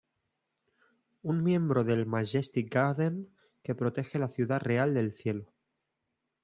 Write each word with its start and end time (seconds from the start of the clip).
Una 1.21 1.43
miembro 1.43 1.83
del 1.83 2.07
"Majestic 2.07 2.73
Garden" 2.73 3.29
que 3.61 3.75
protege 3.75 4.17
la 4.17 4.29
ciudad 4.29 4.59
real 4.59 4.95
del 4.95 5.11
Cielo. 5.11 5.53